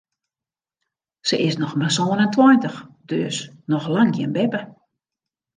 Se 1.27 1.35
is 1.47 1.55
noch 1.61 1.75
mar 1.79 1.93
sân 1.97 2.21
en 2.23 2.33
tweintich, 2.35 2.79
dus 3.09 3.35
noch 3.71 3.87
lang 3.93 4.11
gjin 4.15 4.35
beppe. 4.35 4.61